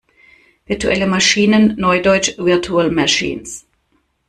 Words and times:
Virtuelle 0.65 1.05
Maschinen, 1.05 1.75
neudeutsch 1.77 2.35
Virtual 2.39 2.89
Machines. 2.89 3.67